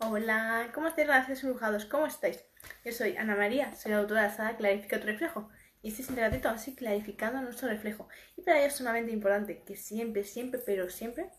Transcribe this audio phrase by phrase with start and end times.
[0.00, 1.84] Hola, ¿cómo estáis, gracias embrujados?
[1.84, 2.44] ¿Cómo estáis?
[2.84, 5.50] Yo soy Ana María, soy la autora de la saga Clarifica tu reflejo.
[5.82, 8.08] Y este es así clarificando nuestro reflejo.
[8.36, 11.30] Y para ello es sumamente importante que siempre, siempre, pero siempre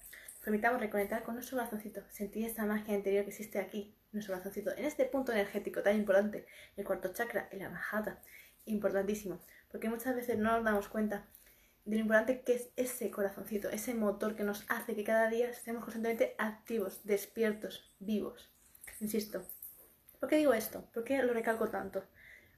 [0.43, 4.83] permitamos reconectar con nuestro corazoncito, sentir esta magia interior que existe aquí, nuestro corazoncito, en
[4.83, 6.45] este punto energético tan importante,
[6.75, 8.19] el cuarto chakra, el anahata,
[8.65, 9.39] importantísimo,
[9.71, 11.25] porque muchas veces no nos damos cuenta
[11.85, 15.49] de lo importante que es ese corazoncito, ese motor que nos hace que cada día
[15.49, 18.51] estemos constantemente activos, despiertos, vivos.
[18.99, 19.45] Insisto,
[20.19, 20.89] ¿por qué digo esto?
[20.93, 22.03] ¿Por qué lo recalco tanto?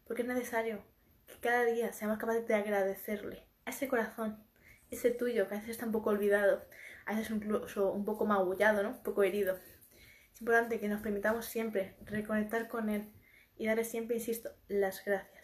[0.05, 0.83] Porque es necesario
[1.27, 4.43] que cada día seamos capaces de agradecerle a ese corazón,
[4.89, 6.65] ese tuyo que a veces está un poco olvidado,
[7.05, 8.89] a veces incluso un poco magullado, ¿no?
[8.89, 9.57] Un poco herido.
[10.33, 13.11] Es importante que nos permitamos siempre reconectar con él
[13.57, 15.40] y darle siempre, insisto, las gracias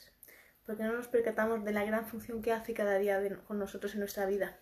[0.68, 4.02] porque no nos percatamos de la gran función que hace cada día con nosotros en
[4.02, 4.60] nuestra vida.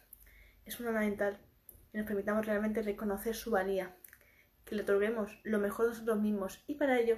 [0.63, 1.39] Es fundamental
[1.91, 3.95] que nos permitamos realmente reconocer su valía,
[4.65, 7.17] que le otorguemos lo mejor de nosotros mismos y para ello,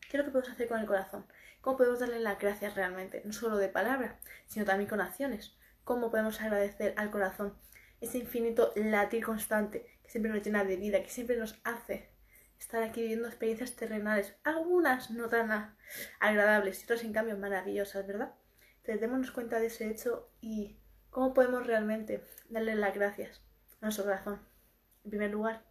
[0.00, 1.26] ¿qué es lo que podemos hacer con el corazón?
[1.60, 3.20] ¿Cómo podemos darle las gracias realmente?
[3.26, 5.54] No solo de palabra, sino también con acciones.
[5.84, 7.54] ¿Cómo podemos agradecer al corazón
[8.00, 12.08] ese infinito latir constante que siempre nos llena de vida, que siempre nos hace
[12.58, 15.76] estar aquí viviendo experiencias terrenales, algunas no tan
[16.20, 18.34] agradables y otras en cambio maravillosas, ¿verdad?
[18.78, 20.78] Entonces démonos cuenta de ese hecho y
[21.10, 23.42] cómo podemos realmente darle las gracias
[23.80, 24.40] a nuestro corazón.
[25.04, 25.64] En primer lugar,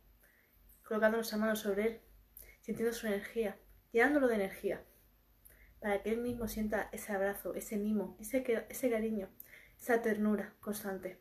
[0.83, 2.02] colocando nuestra mano sobre él,
[2.61, 3.58] sintiendo su energía,
[3.91, 4.83] llenándolo de energía,
[5.80, 9.30] para que él mismo sienta ese abrazo, ese mimo, ese, ese cariño,
[9.80, 11.19] esa ternura constante.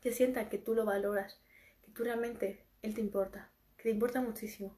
[0.00, 1.42] Que sienta que tú lo valoras,
[1.82, 3.49] que tú realmente él te importa,
[3.80, 4.76] que te importa muchísimo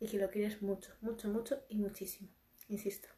[0.00, 2.28] y que lo quieres mucho, mucho, mucho y muchísimo,
[2.66, 3.08] insisto.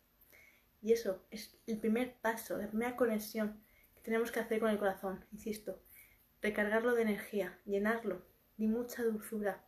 [0.83, 4.79] Y eso es el primer paso, la primera conexión que tenemos que hacer con el
[4.79, 5.83] corazón, insisto.
[6.43, 8.27] Recargarlo de energía, llenarlo
[8.59, 9.65] de mucha dulzura,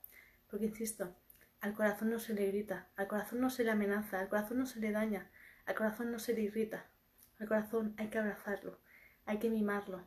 [0.50, 1.16] porque, insisto,
[1.60, 4.66] al corazón no se le grita, al corazón no se le amenaza, al corazón no
[4.66, 5.30] se le daña,
[5.64, 6.90] al corazón no se le irrita.
[7.38, 8.80] Al corazón hay que abrazarlo,
[9.24, 10.06] hay que mimarlo,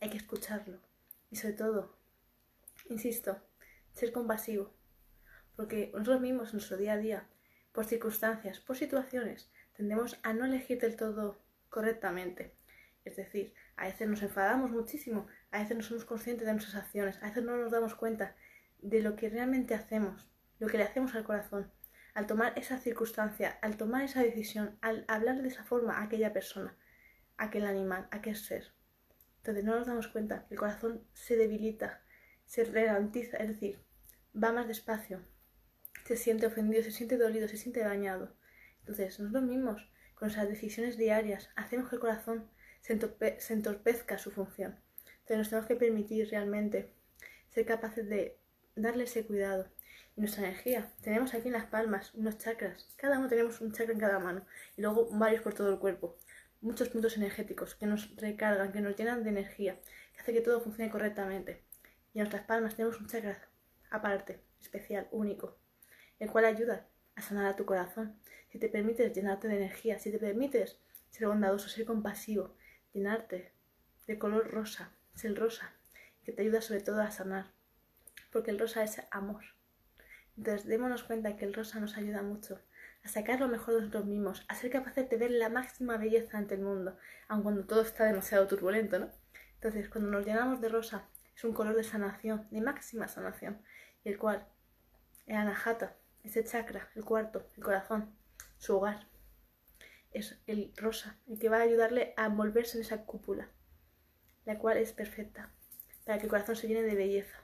[0.00, 0.80] hay que escucharlo
[1.30, 1.98] y sobre todo,
[2.88, 3.42] insisto,
[3.92, 4.72] ser compasivo,
[5.56, 7.28] porque nosotros mismos en nuestro día a día,
[7.72, 12.56] por circunstancias, por situaciones, tendemos a no elegir del todo correctamente.
[13.04, 17.18] Es decir, a veces nos enfadamos muchísimo, a veces no somos conscientes de nuestras acciones,
[17.22, 18.36] a veces no nos damos cuenta
[18.78, 21.72] de lo que realmente hacemos, lo que le hacemos al corazón,
[22.14, 26.32] al tomar esa circunstancia, al tomar esa decisión, al hablar de esa forma a aquella
[26.32, 26.76] persona,
[27.36, 28.72] a aquel animal, a aquel ser.
[29.38, 32.01] Entonces no nos damos cuenta el corazón se debilita,
[32.52, 33.78] se ralentiza, es decir,
[34.36, 35.22] va más despacio,
[36.04, 38.36] se siente ofendido, se siente dolido, se siente dañado.
[38.80, 42.50] Entonces, nosotros mismos, con nuestras decisiones diarias, hacemos que el corazón
[42.82, 42.92] se,
[43.54, 44.78] entorpezca su función.
[45.20, 46.92] Entonces, nos tenemos que permitir realmente
[47.48, 48.38] ser capaces de
[48.76, 49.70] darle ese cuidado.
[50.14, 53.94] Y nuestra energía, tenemos aquí en las palmas unos chakras, cada uno tenemos un chakra
[53.94, 54.44] en cada mano
[54.76, 56.18] y luego varios por todo el cuerpo.
[56.60, 59.80] Muchos puntos energéticos que nos recargan, que nos llenan de energía,
[60.12, 61.71] que hace que todo funcione correctamente.
[62.12, 63.38] Y en nuestras palmas tenemos un chakra
[63.90, 65.58] aparte, especial, único,
[66.18, 68.18] el cual ayuda a sanar a tu corazón.
[68.50, 70.78] Si te permites llenarte de energía, si te permites
[71.10, 72.56] ser bondadoso, ser compasivo,
[72.92, 73.52] llenarte
[74.06, 75.72] de color rosa, es el rosa,
[76.24, 77.52] que te ayuda sobre todo a sanar,
[78.30, 79.44] porque el rosa es amor.
[80.36, 82.60] Entonces démonos cuenta que el rosa nos ayuda mucho
[83.04, 86.38] a sacar lo mejor de nosotros mismos, a ser capaces de ver la máxima belleza
[86.38, 86.96] ante el mundo,
[87.28, 89.10] aun cuando todo está demasiado turbulento, ¿no?
[89.54, 93.60] Entonces, cuando nos llenamos de rosa, es un color de sanación, de máxima sanación,
[94.04, 94.46] y el cual,
[95.26, 98.14] el anahata, ese chakra, el cuarto, el corazón,
[98.58, 99.06] su hogar.
[100.12, 103.48] Es el rosa, el que va a ayudarle a envolverse en esa cúpula,
[104.44, 105.50] la cual es perfecta,
[106.04, 107.38] para que el corazón se llene de belleza.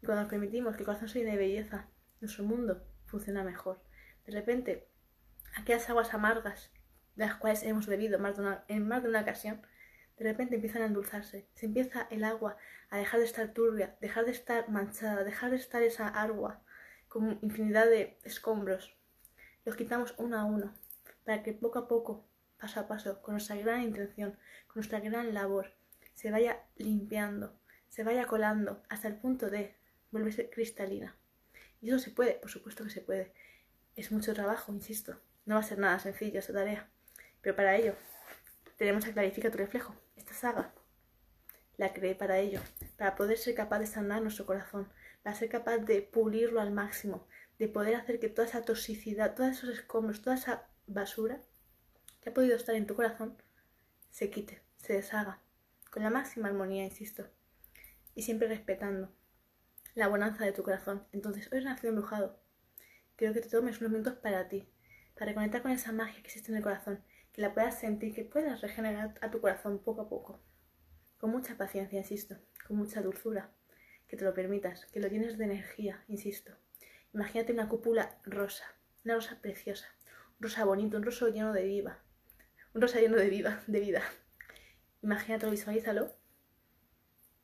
[0.00, 1.88] Y cuando nos permitimos que el corazón se llene de belleza,
[2.20, 3.82] nuestro mundo funciona mejor.
[4.24, 4.88] De repente,
[5.56, 6.70] aquellas aguas amargas
[7.16, 8.36] de las cuales hemos bebido más
[8.68, 9.60] en más de una ocasión,
[10.18, 11.48] de repente empiezan a endulzarse.
[11.54, 12.56] Se empieza el agua
[12.90, 16.62] a dejar de estar turbia, dejar de estar manchada, dejar de estar esa agua
[17.08, 18.96] con infinidad de escombros.
[19.64, 20.74] Los quitamos uno a uno,
[21.24, 22.26] para que poco a poco,
[22.58, 24.32] paso a paso, con nuestra gran intención,
[24.66, 25.74] con nuestra gran labor,
[26.14, 29.76] se vaya limpiando, se vaya colando hasta el punto de
[30.10, 31.16] volverse cristalina.
[31.80, 33.32] Y eso se puede, por supuesto que se puede.
[33.94, 35.20] Es mucho trabajo, insisto.
[35.46, 36.88] No va a ser nada sencillo esa tarea.
[37.40, 37.94] Pero para ello,
[38.78, 40.72] tenemos a Clarifica tu reflejo, esta saga.
[41.76, 42.60] La creé para ello,
[42.96, 44.88] para poder ser capaz de sanar nuestro corazón,
[45.22, 47.26] para ser capaz de pulirlo al máximo,
[47.58, 51.42] de poder hacer que toda esa toxicidad, todos esos escombros, toda esa basura
[52.20, 53.36] que ha podido estar en tu corazón,
[54.10, 55.42] se quite, se deshaga,
[55.90, 57.28] con la máxima armonía, insisto,
[58.14, 59.12] y siempre respetando
[59.94, 61.06] la bonanza de tu corazón.
[61.12, 62.40] Entonces, hoy nacido embrujado.
[63.16, 64.68] quiero que te tomes unos minutos para ti,
[65.18, 67.02] para conectar con esa magia que existe en el corazón,
[67.38, 70.42] que la puedas sentir, que puedas regenerar a tu corazón poco a poco.
[71.18, 72.34] Con mucha paciencia, insisto,
[72.66, 73.52] con mucha dulzura,
[74.08, 76.50] que te lo permitas, que lo llenes de energía, insisto.
[77.14, 78.64] Imagínate una cúpula rosa,
[79.04, 79.86] una rosa preciosa,
[80.40, 82.02] un rosa bonito, un rosa lleno de vida,
[82.74, 84.02] un rosa lleno de vida, de vida.
[85.04, 86.16] Imagínatelo, visualízalo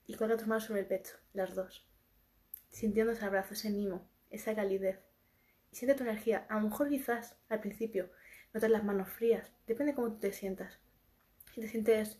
[0.08, 1.88] y coloca tus manos sobre el pecho, las dos,
[2.73, 4.99] sintiendo ese abrazo, ese mimo, esa calidez.
[5.70, 6.46] Y siente tu energía.
[6.49, 8.11] A lo mejor quizás al principio
[8.55, 10.79] notas las manos frías, depende de cómo tú te sientas.
[11.53, 12.19] Si te sientes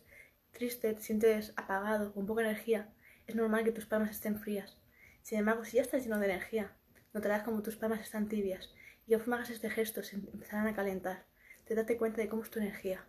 [0.51, 2.93] triste, te sientes apagado, con poca energía,
[3.25, 4.77] es normal que tus palmas estén frías.
[5.21, 6.75] Sin embargo, si ya estás lleno de energía,
[7.13, 8.73] notarás como tus palmas están tibias
[9.07, 11.25] y conforme hagas este gesto se empezarán a calentar.
[11.65, 13.05] Te date cuenta de cómo es tu energía.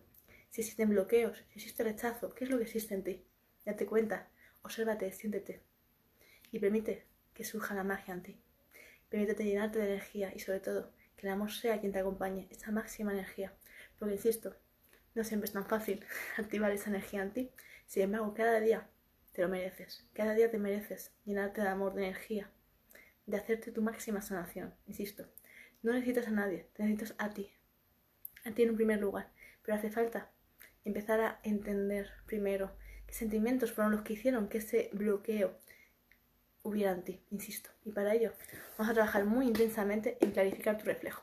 [0.51, 3.25] Si existen bloqueos, si existe rechazo, ¿qué es lo que existe en ti?
[3.65, 4.29] Date cuenta,
[4.63, 5.63] obsérvate, siéntete
[6.53, 8.41] y permite que surja la magia en ti.
[9.09, 12.71] Permítete llenarte de energía y sobre todo que el amor sea quien te acompañe, esa
[12.71, 13.53] máxima energía.
[13.99, 14.55] Porque insisto,
[15.15, 16.05] no siempre es tan fácil
[16.37, 17.51] activar esa energía en ti.
[17.87, 18.89] Sin embargo, cada día
[19.33, 20.07] te lo mereces.
[20.15, 22.51] Cada día te mereces llenarte de amor, de energía,
[23.27, 24.75] de hacerte tu máxima sanación.
[24.87, 25.27] Insisto,
[25.83, 27.51] no necesitas a nadie, te necesitas a ti.
[28.45, 29.31] A ti en primer lugar.
[29.63, 30.31] Pero hace falta
[30.85, 32.77] empezar a entender primero
[33.07, 35.59] qué sentimientos fueron los que hicieron que ese bloqueo
[36.67, 37.71] hubiera en ti, insisto.
[37.85, 38.33] Y para ello
[38.77, 41.23] vamos a trabajar muy intensamente en clarificar tu reflejo,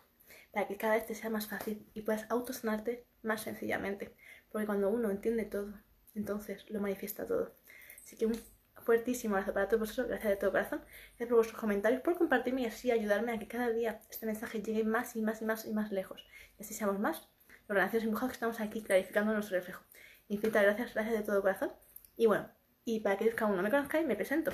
[0.52, 4.16] para que cada vez te sea más fácil y puedas autosanarte más sencillamente.
[4.52, 5.74] Porque cuando uno entiende todo,
[6.16, 7.56] entonces lo manifiesta todo.
[8.04, 8.40] Así que un
[8.84, 12.62] fuertísimo abrazo para todos vosotros, gracias de todo corazón, gracias por vuestros comentarios, por compartirme
[12.62, 15.66] y así ayudarme a que cada día este mensaje llegue más y más y más
[15.66, 16.26] y más lejos.
[16.58, 17.30] Y así seamos más
[17.68, 19.84] los relaciones empujados que estamos aquí clarificando nuestro reflejo.
[20.28, 21.72] Infinitas gracias, gracias de todo corazón.
[22.16, 22.50] Y bueno,
[22.86, 24.52] y para aquellos que aún no me conozcáis, me presento.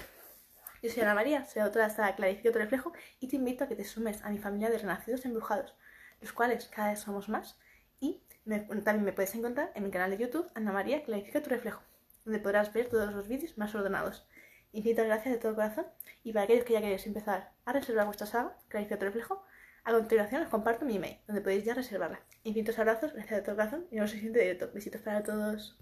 [0.82, 3.68] Yo soy Ana María, soy autora de esta Clarifica tu reflejo y te invito a
[3.68, 5.76] que te sumes a mi familia de renacidos embrujados,
[6.22, 7.60] los cuales cada vez somos más.
[8.00, 11.82] Y también me puedes encontrar en mi canal de YouTube, Ana María Clarifica tu reflejo,
[12.24, 14.26] donde podrás ver todos los vídeos más ordenados.
[14.72, 15.86] Infinitas gracias de todo corazón
[16.24, 19.44] y para aquellos que ya queréis empezar a reservar vuestra saga, Clarifica tu reflejo,
[19.84, 22.22] a continuación os comparto mi email, donde podéis ya reservarla.
[22.44, 24.72] Infinitos abrazos, gracias de todo corazón y nos vemos en el siguiente directo.
[24.74, 25.78] Besitos para todos.